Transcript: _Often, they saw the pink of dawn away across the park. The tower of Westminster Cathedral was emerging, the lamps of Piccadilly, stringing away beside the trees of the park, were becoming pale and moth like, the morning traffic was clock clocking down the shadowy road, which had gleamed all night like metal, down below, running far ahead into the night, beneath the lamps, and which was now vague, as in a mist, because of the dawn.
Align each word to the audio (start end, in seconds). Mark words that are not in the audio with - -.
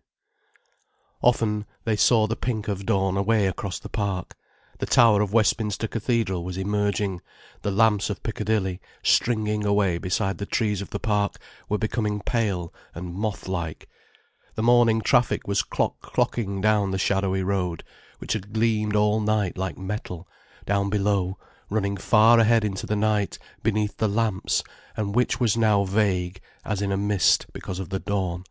_Often, 1.20 1.66
they 1.84 1.94
saw 1.94 2.26
the 2.26 2.34
pink 2.34 2.68
of 2.68 2.86
dawn 2.86 3.18
away 3.18 3.46
across 3.46 3.78
the 3.78 3.90
park. 3.90 4.34
The 4.78 4.86
tower 4.86 5.20
of 5.20 5.34
Westminster 5.34 5.86
Cathedral 5.88 6.42
was 6.42 6.56
emerging, 6.56 7.20
the 7.60 7.70
lamps 7.70 8.08
of 8.08 8.22
Piccadilly, 8.22 8.80
stringing 9.02 9.62
away 9.66 9.98
beside 9.98 10.38
the 10.38 10.46
trees 10.46 10.80
of 10.80 10.88
the 10.88 10.98
park, 10.98 11.36
were 11.68 11.76
becoming 11.76 12.20
pale 12.22 12.72
and 12.94 13.12
moth 13.14 13.46
like, 13.46 13.90
the 14.54 14.62
morning 14.62 15.02
traffic 15.02 15.46
was 15.46 15.60
clock 15.62 16.00
clocking 16.00 16.62
down 16.62 16.92
the 16.92 16.98
shadowy 16.98 17.42
road, 17.42 17.84
which 18.20 18.32
had 18.32 18.54
gleamed 18.54 18.96
all 18.96 19.20
night 19.20 19.58
like 19.58 19.76
metal, 19.76 20.26
down 20.64 20.88
below, 20.88 21.36
running 21.68 21.98
far 21.98 22.38
ahead 22.38 22.64
into 22.64 22.86
the 22.86 22.96
night, 22.96 23.38
beneath 23.62 23.98
the 23.98 24.08
lamps, 24.08 24.64
and 24.96 25.14
which 25.14 25.38
was 25.38 25.58
now 25.58 25.84
vague, 25.84 26.40
as 26.64 26.80
in 26.80 26.90
a 26.90 26.96
mist, 26.96 27.44
because 27.52 27.78
of 27.78 27.90
the 27.90 27.98
dawn. 28.00 28.44